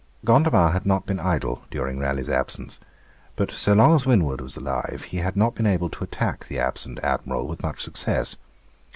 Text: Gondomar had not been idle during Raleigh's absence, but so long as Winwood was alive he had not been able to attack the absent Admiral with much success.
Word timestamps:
Gondomar 0.25 0.71
had 0.71 0.83
not 0.87 1.05
been 1.05 1.19
idle 1.19 1.61
during 1.69 1.99
Raleigh's 1.99 2.27
absence, 2.27 2.79
but 3.35 3.51
so 3.51 3.73
long 3.73 3.93
as 3.93 4.03
Winwood 4.03 4.41
was 4.41 4.57
alive 4.57 5.05
he 5.09 5.17
had 5.17 5.37
not 5.37 5.53
been 5.53 5.67
able 5.67 5.91
to 5.91 6.03
attack 6.03 6.47
the 6.47 6.57
absent 6.57 6.97
Admiral 7.03 7.45
with 7.47 7.61
much 7.61 7.83
success. 7.83 8.35